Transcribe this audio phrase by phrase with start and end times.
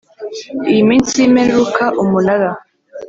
[0.69, 2.49] Iyi minsi y imperuka umunara